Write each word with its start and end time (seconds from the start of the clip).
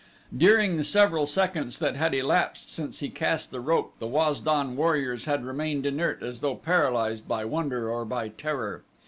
During 0.35 0.77
the 0.77 0.83
several 0.83 1.27
seconds 1.27 1.77
that 1.77 1.95
had 1.95 2.15
elapsed 2.15 2.71
since 2.73 3.01
he 3.01 3.09
cast 3.11 3.51
the 3.51 3.59
rope 3.61 3.93
the 3.99 4.07
Waz 4.07 4.39
don 4.39 4.75
warriors 4.75 5.25
had 5.25 5.45
remained 5.45 5.85
inert 5.85 6.23
as 6.23 6.39
though 6.41 6.55
paralyzed 6.55 7.27
by 7.27 7.45
wonder 7.45 7.87
or 7.87 8.03
by 8.03 8.29
terror. 8.29 8.81